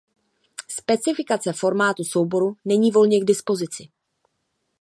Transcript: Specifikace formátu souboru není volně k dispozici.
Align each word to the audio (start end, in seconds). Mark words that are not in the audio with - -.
Specifikace 0.67 1.53
formátu 1.53 2.03
souboru 2.03 2.57
není 2.65 2.91
volně 2.91 3.19
k 3.21 3.25
dispozici. 3.25 3.87